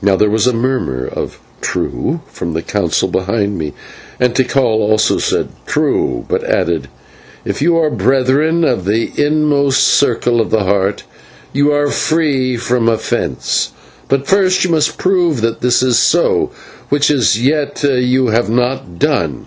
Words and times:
Now 0.00 0.14
there 0.14 0.30
was 0.30 0.46
a 0.46 0.52
murmur 0.52 1.08
of 1.08 1.40
"True" 1.60 2.20
from 2.28 2.52
the 2.54 2.62
Council 2.62 3.08
behind 3.08 3.58
me, 3.58 3.72
and 4.20 4.32
Tikal 4.32 4.62
also 4.62 5.18
said 5.18 5.48
"True," 5.66 6.24
but 6.28 6.44
added, 6.44 6.86
"If 7.44 7.60
you 7.60 7.76
are 7.76 7.90
Brethren 7.90 8.62
from 8.62 8.84
the 8.84 9.10
inmost 9.16 9.82
circle 9.82 10.40
of 10.40 10.50
the 10.50 10.62
Heart, 10.62 11.02
you 11.52 11.72
are 11.72 11.90
free 11.90 12.56
from 12.56 12.88
offence; 12.88 13.72
but 14.08 14.28
first 14.28 14.62
you 14.62 14.70
must 14.70 14.98
prove 14.98 15.40
that 15.40 15.62
this 15.62 15.82
is 15.82 15.98
so, 15.98 16.52
which 16.88 17.10
as 17.10 17.42
yet 17.44 17.82
you 17.82 18.28
have 18.28 18.48
not 18.48 19.00
done. 19.00 19.46